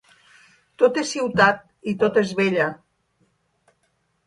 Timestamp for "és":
1.01-1.11, 2.25-2.33